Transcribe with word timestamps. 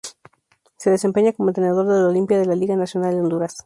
Se 0.77 0.89
desempeña 0.89 1.31
como 1.31 1.49
entrenador 1.51 1.85
del 1.85 2.05
Olimpia 2.05 2.39
de 2.39 2.45
la 2.47 2.55
Liga 2.55 2.75
Nacional 2.75 3.13
de 3.13 3.21
Honduras. 3.21 3.55